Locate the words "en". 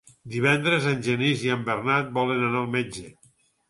0.93-1.03, 1.59-1.69